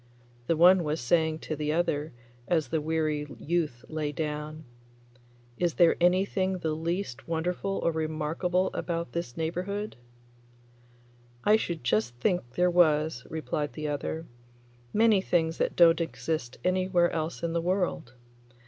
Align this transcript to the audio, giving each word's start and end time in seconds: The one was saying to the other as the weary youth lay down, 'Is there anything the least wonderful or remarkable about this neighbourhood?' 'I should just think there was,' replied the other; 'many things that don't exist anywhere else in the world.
The 0.47 0.57
one 0.57 0.83
was 0.83 0.99
saying 0.99 1.41
to 1.41 1.55
the 1.55 1.71
other 1.73 2.11
as 2.47 2.69
the 2.69 2.81
weary 2.81 3.27
youth 3.37 3.85
lay 3.87 4.11
down, 4.11 4.63
'Is 5.59 5.75
there 5.75 5.95
anything 6.01 6.57
the 6.57 6.73
least 6.73 7.27
wonderful 7.27 7.77
or 7.83 7.91
remarkable 7.91 8.71
about 8.73 9.11
this 9.11 9.37
neighbourhood?' 9.37 9.97
'I 11.43 11.55
should 11.55 11.83
just 11.83 12.15
think 12.15 12.55
there 12.55 12.71
was,' 12.71 13.27
replied 13.29 13.73
the 13.73 13.89
other; 13.89 14.25
'many 14.91 15.21
things 15.21 15.59
that 15.59 15.75
don't 15.75 16.01
exist 16.01 16.57
anywhere 16.63 17.11
else 17.11 17.43
in 17.43 17.53
the 17.53 17.61
world. 17.61 18.15